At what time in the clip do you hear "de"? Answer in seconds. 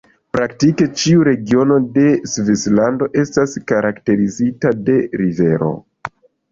1.99-2.07, 4.91-5.01